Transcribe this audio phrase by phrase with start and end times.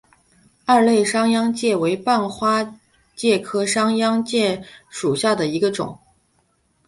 [0.65, 2.75] 二肋商鞅介为半花
[3.15, 5.99] 介科商鞅介属下的一个种。